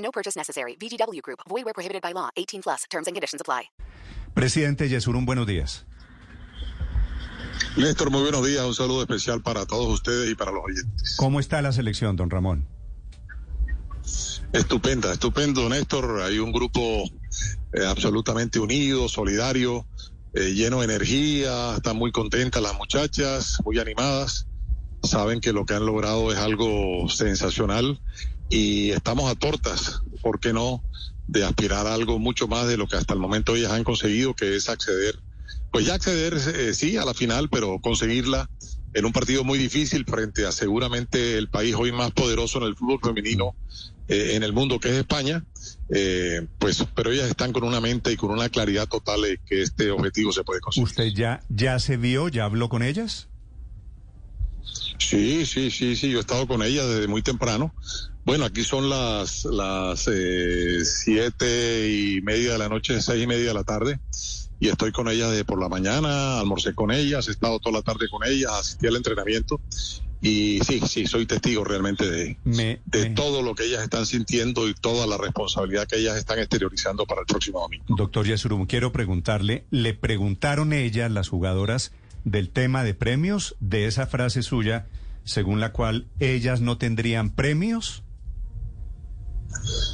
[0.00, 0.76] No purchase necessary.
[0.76, 1.40] VGW Group.
[1.48, 2.30] Void where prohibited by law.
[2.36, 2.84] 18 plus.
[2.90, 3.70] Terms and conditions apply.
[4.34, 5.84] Presidente Yesurum, buenos días.
[7.76, 8.64] Néstor, muy buenos días.
[8.64, 11.16] Un saludo especial para todos ustedes y para los oyentes.
[11.18, 12.66] ¿Cómo está la selección, don Ramón?
[14.52, 16.22] Estupenda, estupendo, Néstor.
[16.22, 17.04] Hay un grupo
[17.72, 19.86] eh, absolutamente unido, solidario,
[20.34, 21.76] eh, lleno de energía.
[21.76, 24.46] Están muy contentas las muchachas, muy animadas.
[25.02, 28.00] Saben que lo que han logrado es algo sensacional
[28.50, 30.84] y estamos a tortas, ¿por qué no?,
[31.28, 34.34] de aspirar a algo mucho más de lo que hasta el momento ellas han conseguido,
[34.34, 35.16] que es acceder,
[35.70, 38.50] pues ya acceder, eh, sí, a la final, pero conseguirla
[38.92, 42.74] en un partido muy difícil frente a seguramente el país hoy más poderoso en el
[42.74, 43.54] fútbol femenino
[44.08, 45.44] eh, en el mundo, que es España,
[45.88, 49.62] eh, pues, pero ellas están con una mente y con una claridad total de que
[49.62, 50.88] este objetivo se puede conseguir.
[50.88, 53.28] ¿Usted ya, ya se vio, ya habló con ellas?
[54.98, 57.72] Sí, sí, sí, sí, yo he estado con ellas desde muy temprano.
[58.30, 63.48] Bueno, aquí son las las eh, siete y media de la noche, seis y media
[63.48, 63.98] de la tarde,
[64.60, 67.82] y estoy con ellas de por la mañana, almorcé con ellas, he estado toda la
[67.82, 69.60] tarde con ellas, asistí al entrenamiento,
[70.22, 74.06] y sí, sí, soy testigo realmente de, Me- de me- todo lo que ellas están
[74.06, 77.84] sintiendo y toda la responsabilidad que ellas están exteriorizando para el próximo domingo.
[77.88, 81.90] Doctor Yesurum, quiero preguntarle, ¿le preguntaron ellas, las jugadoras,
[82.22, 84.86] del tema de premios, de esa frase suya,
[85.24, 88.04] según la cual ellas no tendrían premios?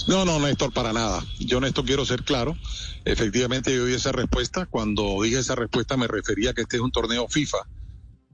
[0.09, 1.25] No, no, Néstor, para nada.
[1.39, 2.57] Yo, Néstor, quiero ser claro.
[3.05, 4.67] Efectivamente, yo di esa respuesta.
[4.67, 7.59] Cuando dije esa respuesta, me refería a que este es un torneo FIFA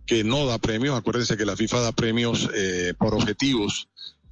[0.07, 0.97] que no da premios.
[0.97, 3.89] Acuérdense que la FIFA da premios eh, por objetivos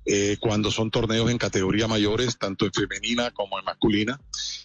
[0.06, 4.20] eh, cuando son torneos en categoría mayores, tanto en femenina como en masculina.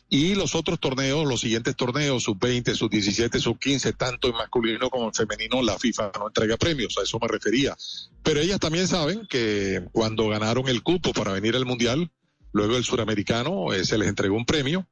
[0.09, 5.13] Y los otros torneos, los siguientes torneos, sub-20, sub-17, sub-15, tanto en masculino como en
[5.13, 6.97] femenino, la FIFA no entrega premios.
[6.97, 7.75] A eso me refería.
[8.23, 12.11] Pero ellas también saben que cuando ganaron el cupo para venir al Mundial,
[12.55, 14.87] luego el suramericano, eh, se les entregó un premio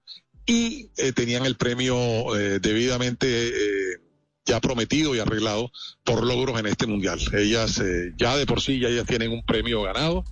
[0.46, 1.96] y eh, tenían el premio
[2.38, 4.02] eh, debidamente eh,
[4.46, 5.72] ya prometido y arreglado
[6.04, 7.20] por logros en este Mundial.
[7.34, 10.26] Ellas eh, ya de por sí ya ellas tienen un premio ganado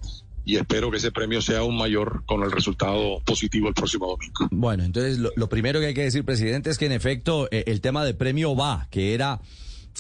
[0.44, 4.50] y espero que ese premio sea aún mayor con el resultado positivo el próximo domingo.
[4.52, 7.64] Bueno, entonces lo, lo primero que hay que decir, presidente, es que en efecto eh,
[7.68, 9.40] el tema de premio va, que era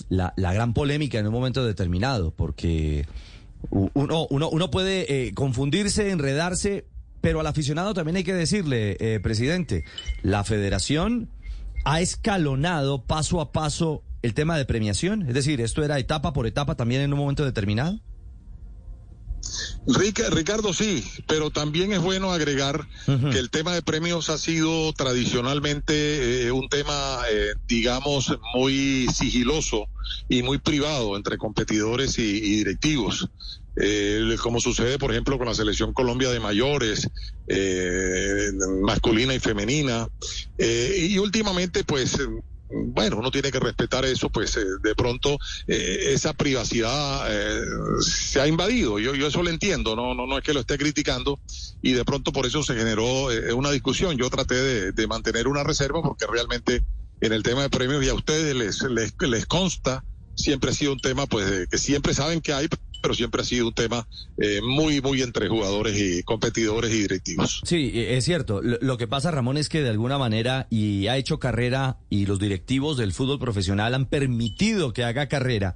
[0.09, 3.06] la, la gran polémica en un momento determinado, porque
[3.70, 6.86] uno, uno, uno puede eh, confundirse, enredarse,
[7.22, 9.86] pero al aficionado también hay que decirle, eh, presidente,
[10.24, 11.30] la federación
[11.86, 16.46] ha escalonado paso a paso el tema de premiación, es decir, esto era etapa por
[16.46, 18.00] etapa también en un momento determinado.
[19.88, 22.88] Rica- Ricardo, sí, pero también es bueno agregar
[23.31, 29.88] que el tema de premios ha sido tradicionalmente eh, un tema, eh, digamos, muy sigiloso
[30.29, 33.28] y muy privado entre competidores y, y directivos.
[33.78, 37.08] Eh, como sucede, por ejemplo, con la selección Colombia de mayores,
[37.47, 40.08] eh, masculina y femenina.
[40.58, 42.18] Eh, y últimamente, pues,
[42.72, 45.38] bueno, uno tiene que respetar eso, pues eh, de pronto
[45.68, 47.62] eh, esa privacidad eh,
[48.02, 49.00] se ha invadido.
[49.00, 51.40] Yo, yo eso lo entiendo, no, no, no es que lo esté criticando
[51.82, 54.18] y de pronto por eso se generó eh, una discusión.
[54.18, 56.84] Yo traté de, mantener una reserva porque realmente
[57.20, 60.06] en el tema de premios y a ustedes les, les, les consta,
[60.36, 62.70] siempre ha sido un tema pues que siempre saben que hay,
[63.01, 64.07] pero siempre ha sido un tema
[64.38, 67.62] eh, muy, muy entre jugadores y competidores y directivos.
[67.66, 68.62] Sí, eh, es cierto.
[68.62, 72.40] Lo, que pasa, Ramón, es que de alguna manera, y ha hecho carrera, y los
[72.40, 75.75] directivos del fútbol profesional han permitido que haga carrera,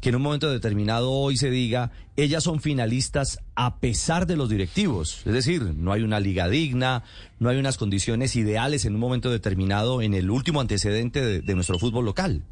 [0.00, 4.48] que en un momento determinado hoy se diga, ellas son finalistas a pesar de los
[4.48, 5.22] directivos.
[5.24, 7.04] Es decir, no hay una liga digna,
[7.38, 11.54] no hay unas condiciones ideales en un momento determinado en el último antecedente de, de
[11.54, 12.42] nuestro fútbol local.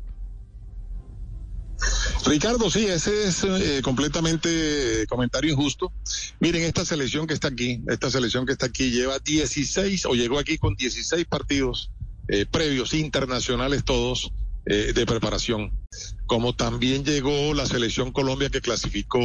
[2.26, 5.92] Ricardo, sí, ese es eh, completamente eh, comentario injusto.
[6.38, 10.38] Miren, esta selección que está aquí, esta selección que está aquí lleva 16 o llegó
[10.38, 11.90] aquí con 16 partidos
[12.28, 14.32] eh, previos, internacionales todos,
[14.66, 15.72] eh, de preparación.
[16.26, 19.18] Como también llegó la selección Colombia que clasificó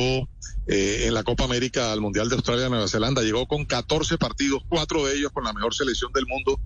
[0.66, 4.63] eh, en la Copa América al Mundial de Australia Nueva Zelanda, llegó con 14 partidos,
[4.68, 6.60] cuatro de ellos con la mejor selección del mundo.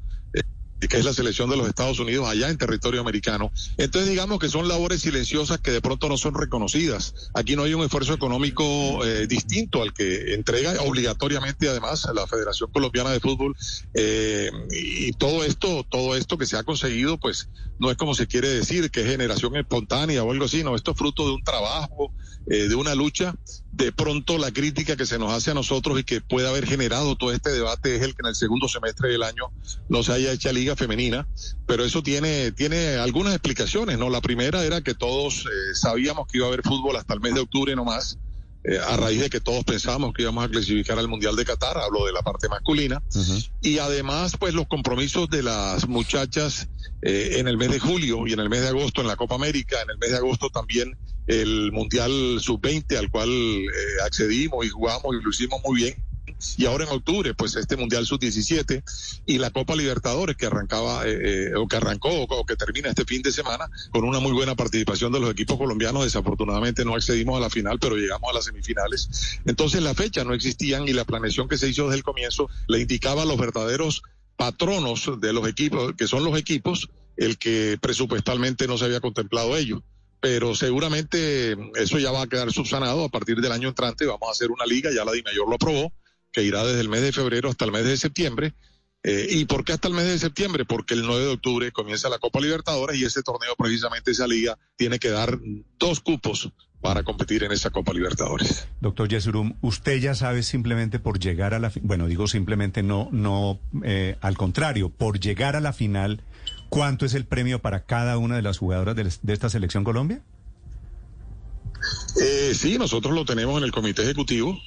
[0.87, 3.51] Que es la selección de los Estados Unidos allá en territorio americano.
[3.77, 7.29] Entonces digamos que son labores silenciosas que de pronto no son reconocidas.
[7.33, 12.71] Aquí no hay un esfuerzo económico eh, distinto al que entrega obligatoriamente además la Federación
[12.71, 13.55] Colombiana de Fútbol
[13.93, 17.49] eh, y todo esto, todo esto que se ha conseguido, pues
[17.79, 20.91] no es como se quiere decir que es generación espontánea o algo así, no, esto
[20.91, 22.11] es fruto de un trabajo,
[22.49, 23.35] eh, de una lucha.
[23.71, 27.16] De pronto la crítica que se nos hace a nosotros y que puede haber generado
[27.16, 29.51] todo este debate es el que en el segundo semestre del año
[29.88, 31.27] no se haya hecho liga femenina,
[31.68, 34.10] pero eso tiene, tiene algunas explicaciones, ¿no?
[34.10, 37.36] La primera era que todos eh, sabíamos que iba a haber fútbol hasta el mes
[37.36, 38.18] de octubre nomás,
[38.63, 41.77] eh, a raíz de que todos pensábamos que íbamos a clasificar al Mundial de Qatar,
[41.77, 43.01] hablo de la parte masculina,
[43.62, 46.68] y además pues los compromisos de las muchachas
[47.01, 49.36] eh, en el mes de julio y en el mes de agosto en la Copa
[49.36, 50.98] América, en el mes de agosto también
[51.29, 53.29] el Mundial Sub-20 al cual
[54.03, 55.95] accedimos y jugamos y lo hicimos muy bien
[56.57, 58.83] y ahora en octubre, pues este Mundial Sub-17
[59.25, 63.05] y la Copa Libertadores que arrancaba eh, eh, o que arrancó o, que termina este
[63.05, 66.03] fin de semana con una muy buena participación de los equipos colombianos.
[66.03, 69.39] Desafortunadamente no accedimos a la final, pero llegamos a las semifinales.
[69.45, 72.79] Entonces la fecha no existían y la planeación que se hizo desde el comienzo le
[72.79, 74.01] indicaba a los verdaderos
[74.37, 79.57] patronos de los equipos, que son los equipos, el que presupuestalmente no se había contemplado
[79.57, 79.83] ello
[80.19, 84.06] pero seguramente eso ya va a quedar subsanado a partir del año entrante.
[84.06, 85.94] Vamos a hacer una liga, ya la DIMAYOR lo aprobó,
[86.31, 88.54] que irá desde el mes de febrero hasta el mes de septiembre.
[89.01, 90.66] Eh, ¿Y por qué hasta el mes de septiembre?
[90.66, 94.57] Porque el 9 de octubre comienza la Copa Libertadores y ese torneo, precisamente esa liga,
[94.75, 95.39] tiene que dar
[95.77, 96.51] dos cupos
[96.81, 98.68] para competir en esa Copa Libertadores.
[98.81, 103.60] Doctor Yesurum, usted ya sabe simplemente por llegar a la, bueno, digo simplemente no, no,
[103.83, 106.24] eh, al contrario, por llegar a la final,
[106.69, 110.21] ¿cuánto es el premio para cada una de las jugadoras de, de esta selección Colombia?
[112.21, 114.57] Eh, sí, nosotros lo tenemos en el comité ejecutivo.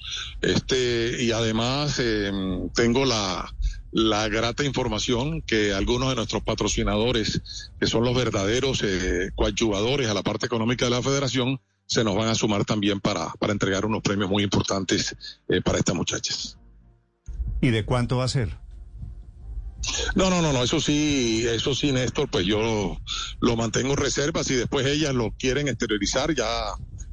[0.40, 2.32] Este, y además eh,
[2.74, 3.54] tengo la,
[3.92, 10.14] la grata información que algunos de nuestros patrocinadores, que son los verdaderos eh, coadyuvadores a
[10.14, 13.84] la parte económica de la federación, se nos van a sumar también para, para entregar
[13.84, 15.14] unos premios muy importantes
[15.48, 16.58] eh, para estas muchachas.
[17.60, 18.61] ¿Y de cuánto va a ser?
[20.14, 22.96] No, no, no, no, eso sí, eso sí, Néstor, pues yo
[23.40, 24.44] lo mantengo en reserva.
[24.44, 26.46] Si después ellas lo quieren exteriorizar, ya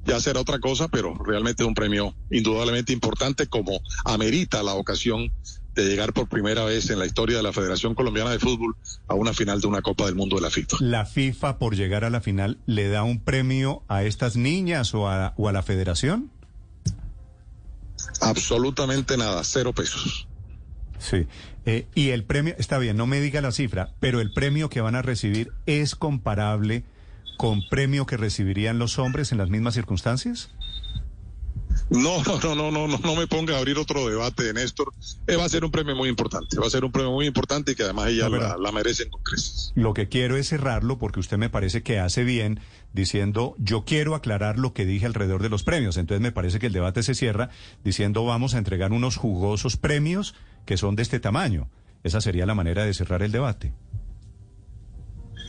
[0.06, 5.32] ya será otra cosa, pero realmente es un premio indudablemente importante como amerita la ocasión
[5.76, 8.76] de llegar por primera vez en la historia de la Federación Colombiana de Fútbol
[9.08, 10.78] a una final de una Copa del Mundo de la FIFA.
[10.80, 15.08] ¿La FIFA por llegar a la final le da un premio a estas niñas o
[15.08, 16.32] a, o a la federación?
[18.22, 20.29] Absolutamente nada, cero pesos.
[21.00, 21.28] Sí.
[21.66, 24.82] Eh, y el premio, está bien, no me diga la cifra, pero el premio que
[24.82, 26.84] van a recibir es comparable
[27.40, 30.54] con premio que recibirían los hombres en las mismas circunstancias?
[31.90, 34.94] No, no, no, no, no, no me ponga a abrir otro debate, Néstor.
[35.28, 37.72] Eh, va a ser un premio muy importante, va a ser un premio muy importante
[37.72, 39.72] y que además ella la, la, merecen con creces.
[39.76, 42.60] Lo que quiero es cerrarlo porque usted me parece que hace bien
[42.94, 45.98] diciendo yo quiero aclarar lo que dije alrededor de los premios.
[45.98, 47.50] Entonces me parece que el debate se cierra
[47.84, 50.36] diciendo vamos a entregar unos jugosos premios
[50.66, 51.70] que son de este tamaño.
[52.04, 53.74] Esa sería la manera de cerrar el debate.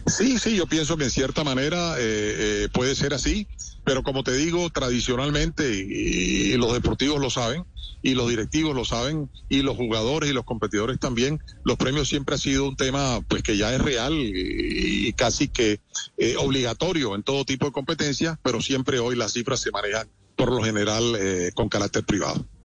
[0.07, 3.47] Sí, sí, yo pienso que en cierta manera eh, eh, puede ser así,
[3.85, 7.65] pero como te digo, tradicionalmente, y, los deportivos lo saben,
[8.03, 12.35] y los directivos lo saben, y los jugadores y los competidores también, los premios siempre
[12.35, 15.81] ha sido un tema pues que ya es real y, y casi que
[16.17, 20.51] eh, obligatorio en todo tipo de competencias, pero siempre hoy las cifras se manejan por
[20.51, 22.47] lo general eh, con carácter privado.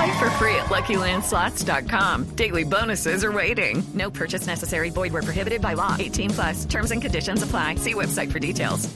[0.00, 2.34] Play for free at LuckyLandSlots.com.
[2.34, 3.82] Daily bonuses are waiting.
[3.92, 4.90] No purchase necessary.
[4.90, 5.94] Void where prohibited by law.
[5.98, 6.64] 18 plus.
[6.64, 7.76] Terms and conditions apply.
[7.76, 8.88] See website for details.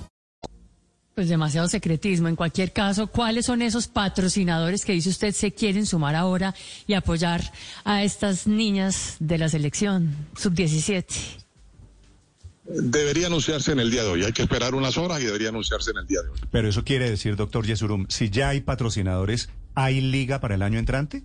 [1.14, 2.28] Pues demasiado secretismo.
[2.28, 6.54] En cualquier caso, ¿cuáles son esos patrocinadores que dice usted se quieren sumar ahora
[6.86, 7.42] y apoyar
[7.84, 11.04] a estas niñas de la selección sub-17?
[12.64, 14.24] Debería anunciarse en el día de hoy.
[14.24, 16.40] Hay que esperar unas horas y debería anunciarse en el día de hoy.
[16.50, 20.78] Pero eso quiere decir, doctor Yesurum, si ya hay patrocinadores, ¿hay liga para el año
[20.78, 21.24] entrante?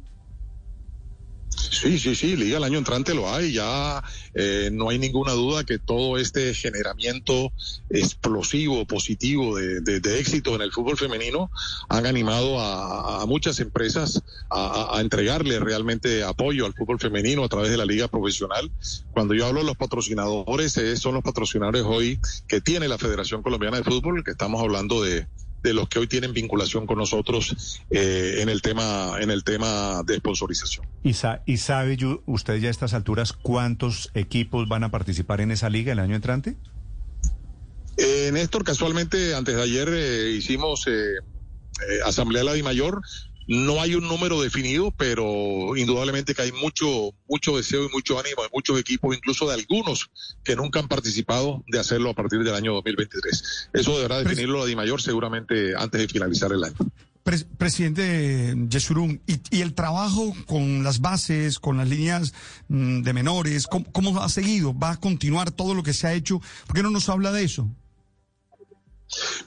[1.50, 4.04] Sí, sí, sí, Liga el año entrante lo hay, ya
[4.34, 7.52] eh, no hay ninguna duda que todo este generamiento
[7.90, 11.52] explosivo, positivo de, de, éxito en el fútbol femenino
[11.90, 17.50] han animado a, a muchas empresas a, a, entregarle realmente apoyo al fútbol femenino a
[17.50, 18.72] través de la liga profesional.
[19.12, 23.44] Cuando yo hablo de los patrocinadores, eh, son los patrocinadores hoy que tiene la Federación
[23.44, 25.28] Colombiana de Fútbol, que estamos hablando de
[25.62, 30.04] de los que hoy tienen vinculación con nosotros eh, en el tema en el tema
[30.06, 30.86] de sponsorización.
[31.04, 35.42] ¿Y, sa- y sabe yo- usted ya a estas alturas cuántos equipos van a participar
[35.42, 36.56] en esa liga el año entrante?
[37.98, 43.02] Eh, Néstor, casualmente antes de ayer eh, hicimos eh, eh, asamblea de la Dimayor.
[43.52, 48.44] No hay un número definido, pero indudablemente que hay mucho, mucho deseo y mucho ánimo
[48.44, 50.12] de muchos equipos, incluso de algunos
[50.44, 53.70] que nunca han participado, de hacerlo a partir del año 2023.
[53.74, 56.76] Eso deberá definirlo la Dimayor seguramente antes de finalizar el año.
[57.24, 62.34] Pres- presidente Yesurum, y, y el trabajo con las bases, con las líneas
[62.68, 64.78] mm, de menores, ¿cómo, cómo ha seguido?
[64.78, 66.40] ¿Va a continuar todo lo que se ha hecho?
[66.68, 67.68] ¿Por qué no nos habla de eso?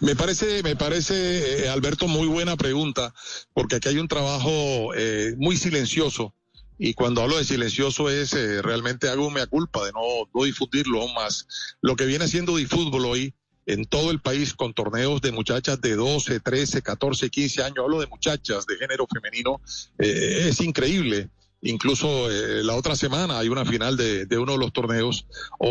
[0.01, 3.15] Me parece, me parece, eh, Alberto, muy buena pregunta,
[3.55, 6.35] porque aquí hay un trabajo eh, muy silencioso.
[6.79, 11.15] Y cuando hablo de silencioso es eh, realmente hago mea culpa de no, difundirlo aún
[11.15, 11.47] más.
[11.81, 13.35] Lo que viene siendo fútbol hoy
[13.67, 18.01] en todo el país con torneos de muchachas de 12, 13, 14, 15 años, hablo
[18.01, 19.61] de muchachas de género femenino,
[19.99, 21.29] eh, es increíble.
[21.65, 25.27] Incluso eh, la otra semana hay una final de, de uno de los torneos.
[25.61, 25.69] O,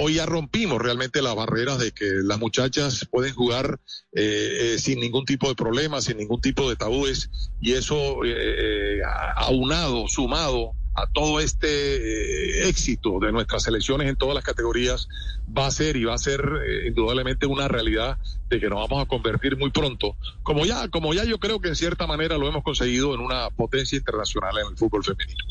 [0.00, 3.80] o- hoy ya rompimos realmente las barreras de que las muchachas pueden jugar
[4.12, 7.30] eh, eh, sin ningún tipo de problema, sin ningún tipo de tabúes.
[7.60, 9.00] Y eso eh, eh,
[9.36, 15.08] aunado, sumado a todo este eh, éxito de nuestras selecciones en todas las categorías,
[15.56, 19.04] va a ser y va a ser eh, indudablemente una realidad de que nos vamos
[19.04, 22.48] a convertir muy pronto, como ya, como ya yo creo que en cierta manera lo
[22.48, 25.44] hemos conseguido en una potencia internacional en el fútbol femenino.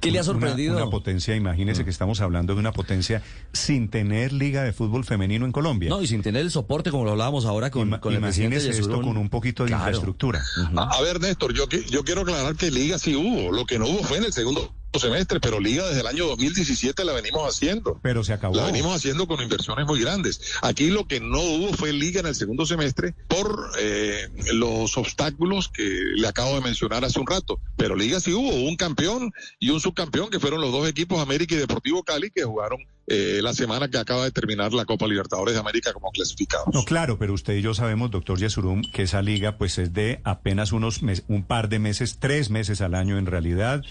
[0.00, 0.76] ¿Qué le ha sorprendido?
[0.76, 3.22] Una, potencia, imagínese que estamos hablando de una potencia
[3.52, 5.88] sin tener liga de fútbol femenino en Colombia.
[5.90, 8.80] No, y sin tener el soporte como lo hablábamos ahora con, con el presidente Imagínese
[8.80, 9.82] esto con un poquito de Claro.
[9.84, 10.42] infraestructura.
[10.76, 13.52] A, a ver, Néstor, yo, yo quiero aclarar que liga sí hubo.
[13.52, 17.04] Lo que no hubo fue en el segundo semestre, pero liga desde el año 2017
[17.04, 18.00] la venimos haciendo.
[18.02, 18.54] Pero se acabó.
[18.56, 20.40] La venimos haciendo con inversiones muy grandes.
[20.62, 25.68] Aquí lo que no hubo fue liga en el segundo semestre por eh, los obstáculos
[25.68, 27.60] que le acabo de mencionar hace un rato.
[27.76, 31.20] Pero liga sí hubo, hubo un campeón y un subcampeón que fueron los dos equipos
[31.20, 35.06] América y Deportivo Cali que jugaron eh, la semana que acaba de terminar la Copa
[35.06, 36.66] Libertadores de América como clasificados.
[36.72, 40.20] No, claro, pero usted y yo sabemos, doctor Yesurum, que esa liga pues es de
[40.24, 43.82] apenas unos mes- un par de meses, tres meses al año en realidad,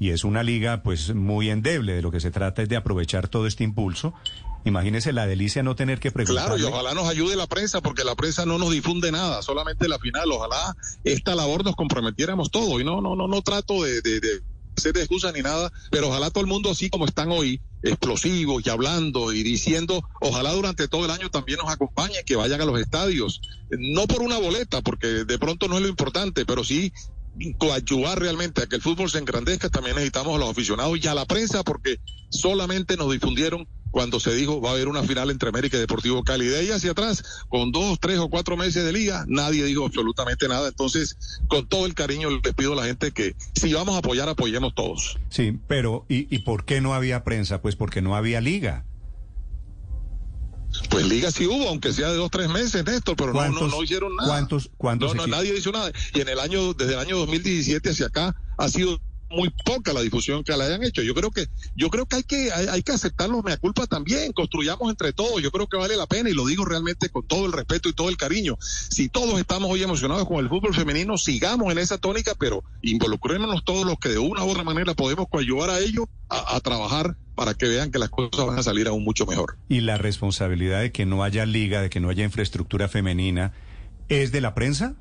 [0.00, 1.92] y es una liga pues muy endeble.
[1.92, 4.14] De lo que se trata es de aprovechar todo este impulso.
[4.64, 6.46] Imagínese la delicia no tener que preguntar.
[6.46, 9.88] Claro, y ojalá nos ayude la prensa, porque la prensa no nos difunde nada, solamente
[9.88, 10.32] la final.
[10.32, 12.80] Ojalá esta labor nos comprometiéramos todo.
[12.80, 14.40] Y no, no, no, no trato de, de, de
[14.74, 14.94] hacer
[15.34, 19.42] ni nada, pero ojalá todo el mundo, así como están hoy, explosivos y hablando y
[19.42, 23.42] diciendo, ojalá durante todo el año también nos acompañen, que vayan a los estadios.
[23.70, 26.90] No por una boleta, porque de pronto no es lo importante, pero sí
[27.58, 31.14] coadyuvar realmente a que el fútbol se engrandezca, también necesitamos a los aficionados y a
[31.14, 31.98] la prensa, porque
[32.30, 36.22] solamente nos difundieron cuando se dijo va a haber una final entre América y Deportivo
[36.22, 36.46] Cali.
[36.46, 40.48] De ahí hacia atrás, con dos, tres o cuatro meses de liga, nadie dijo absolutamente
[40.48, 40.68] nada.
[40.68, 41.16] Entonces,
[41.48, 44.74] con todo el cariño les pido a la gente que si vamos a apoyar, apoyemos
[44.74, 45.18] todos.
[45.28, 47.62] Sí, pero ¿y, ¿y por qué no había prensa?
[47.62, 48.84] Pues porque no había liga.
[50.88, 53.70] Pues liga sí hubo, aunque sea de dos, tres meses, Néstor, pero no, no, ¿Cuántos-
[53.70, 54.28] no hicieron nada.
[54.28, 55.90] cuántos- cuántos no, no, nadie hizo nada.
[56.14, 59.00] Y en el año, desde el año 2017 hacia acá, ha sido
[59.32, 61.02] muy poca la difusión que la hayan hecho.
[61.02, 61.46] Yo creo que,
[61.76, 65.12] yo creo que hay que, hay, hay que aceptar los mea culpa también, construyamos entre
[65.12, 65.40] todos.
[65.40, 67.92] Yo creo que vale la pena y lo digo realmente con todo el respeto y
[67.92, 68.56] todo el cariño.
[68.60, 73.64] Si todos estamos hoy emocionados con el fútbol femenino, sigamos en esa tónica, pero involucrémonos
[73.64, 77.16] todos los que de una u otra manera podemos coadyuvar a ellos a, a trabajar
[77.40, 79.56] para que vean que las cosas van a salir aún mucho mejor.
[79.66, 83.54] Y la responsabilidad de que no haya liga, de que no haya infraestructura femenina,
[84.10, 84.94] ¿es de la prensa?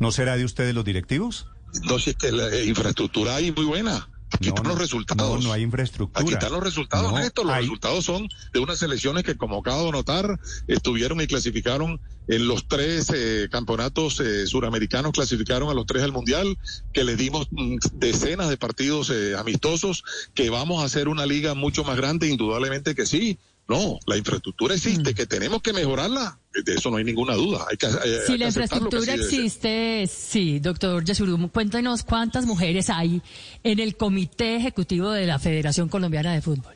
[0.00, 1.46] ¿No será de ustedes los directivos?
[1.84, 4.08] No, si es que la eh, infraestructura hay muy buena.
[4.40, 5.40] Están los resultados.
[5.42, 6.22] No, no hay infraestructura.
[6.24, 7.46] Aquí están los resultados, No, Néstor.
[7.46, 12.00] Los hay- resultados son de unas selecciones que, como acabo de notar, estuvieron y clasificaron
[12.26, 16.56] en los tres eh, campeonatos eh, suramericanos, clasificaron a los tres al Mundial,
[16.92, 21.54] que les dimos mm, decenas de partidos eh, amistosos, que vamos a hacer una liga
[21.54, 23.38] mucho más grande, indudablemente que sí.
[23.66, 25.14] No, la infraestructura existe, Mm.
[25.14, 27.64] que tenemos que mejorarla, de eso no hay ninguna duda.
[27.70, 27.86] Hay que,
[28.26, 33.22] Si hay la infraestructura existe, sí, doctor Yesurum, cuéntenos cuántas mujeres hay
[33.62, 36.74] en el comité ejecutivo de la Federación Colombiana de Fútbol.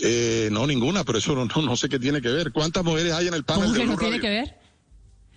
[0.00, 2.52] Eh, no, ninguna, pero eso no, no, no sé qué tiene que ver.
[2.52, 4.58] ¿Cuántas mujeres hay en el panel ¿Cómo de que no tiene que ver?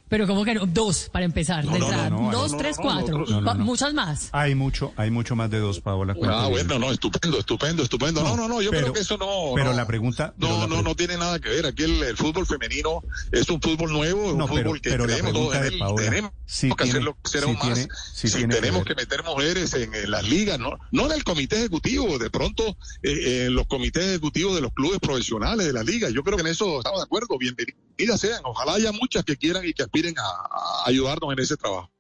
[0.10, 0.66] Pero ¿cómo que no?
[0.66, 1.64] Dos, para empezar.
[1.66, 3.20] No, de no, no, Dos, tres, cuatro.
[3.20, 3.64] nosotros- no, no, no.
[3.64, 4.30] Muchas más.
[4.32, 6.16] Hay mucho, hay mucho más de dos, Paola.
[6.24, 6.68] Ah, bien.
[6.68, 8.24] bueno, no, estupendo, estupendo, estupendo.
[8.24, 9.52] No, no, no, yo pero- creo que eso no.
[9.56, 11.66] pero no, la pregunta- No, la no, pre- no tiene nada que ver.
[11.68, 14.90] Aquí el, el fútbol femenino es un fútbol nuevo, es No, un pero- fútbol que
[14.90, 15.80] pero creemos todos en de él.
[15.80, 17.62] Paola, tenemos sí que tiene- hacerlo sí aún más.
[17.62, 21.06] tiene- sí Sí, tiene que tenemos que, meter mujeres en, en las ligas, no, no
[21.06, 25.68] en el comité ejecutivo, de pronto eh, en los comités ejecutivos de los clubes profesionales
[25.68, 26.10] de la liga.
[26.10, 27.38] Yo creo que en eso estamos de acuerdo.
[27.38, 28.42] Bienvenido bienvenidas sean.
[28.46, 31.92] Ojalá haya muchas que quieran y que aspiren a, ayudarnos en ese trabajo.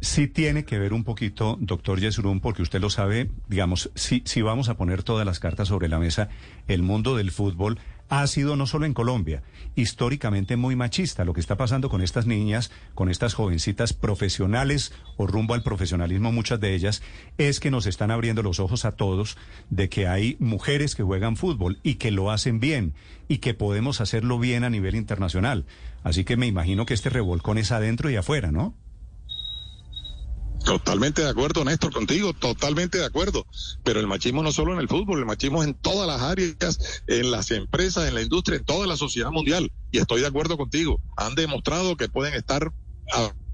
[0.00, 4.42] Sí tiene que ver un poquito, doctor Yesurum, porque usted lo sabe, digamos, si, si
[4.42, 6.28] vamos a poner todas las cartas sobre la mesa,
[6.66, 7.78] el mundo del fútbol
[8.12, 9.42] ha sido no solo en Colombia,
[9.74, 11.24] históricamente muy machista.
[11.24, 16.30] Lo que está pasando con estas niñas, con estas jovencitas profesionales o rumbo al profesionalismo,
[16.30, 17.02] muchas de ellas,
[17.38, 19.38] es que nos están abriendo los ojos a todos
[19.70, 22.92] de que hay mujeres que juegan fútbol y que lo hacen bien
[23.28, 25.64] y que podemos hacerlo bien a nivel internacional.
[26.02, 28.74] Así que me imagino que este revolcón es adentro y afuera, ¿no?
[30.72, 33.44] Totalmente de acuerdo, Néstor, contigo, totalmente de acuerdo.
[33.84, 37.30] Pero el machismo no solo en el fútbol, el machismo en todas las áreas, en
[37.30, 39.70] las empresas, en la industria, en toda la sociedad mundial.
[39.90, 40.98] Y estoy de acuerdo contigo.
[41.18, 42.72] Han demostrado que pueden estar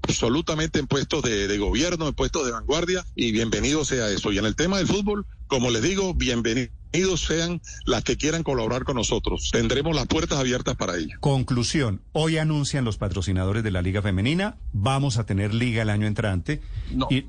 [0.07, 4.31] absolutamente en puestos de gobierno, en puestos de vanguardia, y bienvenido sea eso.
[4.31, 6.71] Y en el tema del fútbol, como les digo, bienvenido
[7.17, 9.49] sean las que quieran colaborar con nosotros.
[9.51, 11.17] Tendremos las puertas abiertas para ello.
[11.19, 16.07] Conclusión, hoy anuncian los patrocinadores de la Liga Femenina, vamos a tener liga el año
[16.07, 16.61] entrante.
[16.91, 17.07] No.
[17.09, 17.25] Y,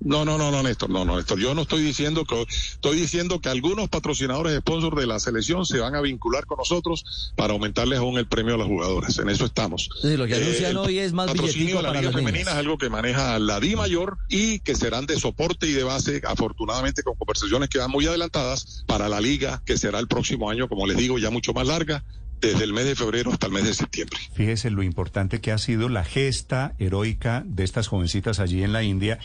[0.00, 1.38] No, no, no, no, Néstor, no, no, Néstor.
[1.38, 5.78] Yo no estoy diciendo que, estoy diciendo que algunos patrocinadores sponsors de la selección se
[5.78, 9.18] van a vincular con nosotros para aumentarles aún el premio a las jugadoras.
[9.18, 9.88] En eso estamos.
[10.02, 12.56] Sí, lo que anuncian el hoy es más patrocinio de la Liga las Femenina es
[12.56, 17.02] algo que maneja la Di Mayor y que serán de soporte y de base, afortunadamente
[17.02, 20.86] con conversaciones que van muy adelantadas para la Liga, que será el próximo año, como
[20.86, 22.04] les digo, ya mucho más larga,
[22.40, 24.18] desde el mes de febrero hasta el mes de septiembre.
[24.34, 28.82] Fíjese lo importante que ha sido la gesta heroica de estas jovencitas allí en la
[28.82, 29.18] India,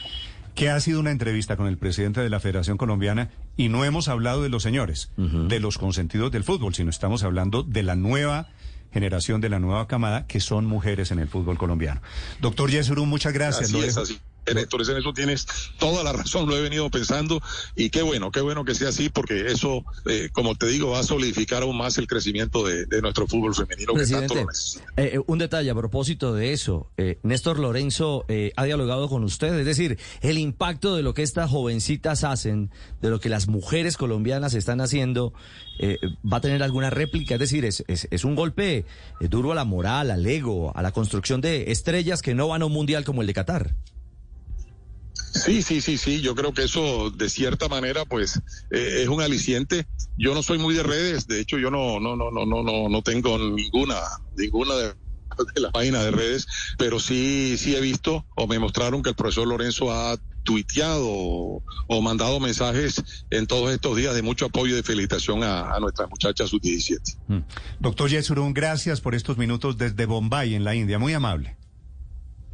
[0.55, 4.07] que ha sido una entrevista con el presidente de la Federación Colombiana y no hemos
[4.07, 8.49] hablado de los señores, de los consentidos del fútbol, sino estamos hablando de la nueva
[8.91, 12.01] generación, de la nueva camada, que son mujeres en el fútbol colombiano.
[12.41, 13.73] Doctor Yesurum, muchas gracias.
[13.73, 14.77] Así Lo es, dejo- así.
[14.77, 15.45] Néstor, en eso tienes
[15.79, 17.41] toda la razón, lo he venido pensando
[17.75, 20.99] y qué bueno, qué bueno que sea así porque eso, eh, como te digo, va
[20.99, 24.45] a solidificar aún más el crecimiento de, de nuestro fútbol femenino que tanto Presidente, lo
[24.47, 24.85] necesita.
[24.97, 26.89] eh, eh, un detalle a propósito de eso.
[26.97, 31.23] Eh, Néstor Lorenzo eh, ha dialogado con usted, es decir, el impacto de lo que
[31.23, 32.71] estas jovencitas hacen,
[33.01, 35.33] de lo que las mujeres colombianas están haciendo,
[35.79, 35.97] eh,
[36.31, 39.55] va a tener alguna réplica, es decir, es, es, es un golpe eh, duro a
[39.55, 43.03] la moral, al ego, a la construcción de estrellas que no van a un mundial
[43.03, 43.75] como el de Qatar.
[45.33, 48.41] Sí, sí, sí, sí, yo creo que eso de cierta manera pues
[48.71, 49.87] eh, es un aliciente.
[50.17, 52.89] Yo no soy muy de redes, de hecho yo no no no no no no
[52.89, 53.95] no tengo ninguna
[54.37, 54.93] ninguna de,
[55.55, 59.47] las páginas de redes, pero sí sí he visto o me mostraron que el profesor
[59.47, 64.83] Lorenzo ha tuiteado o, mandado mensajes en todos estos días de mucho apoyo y de
[64.83, 67.17] felicitación a, a nuestras muchachas sub-17.
[67.27, 67.39] Mm.
[67.79, 70.99] Doctor Yesurum, gracias por estos minutos desde Bombay, en la India.
[70.99, 71.60] Muy amable.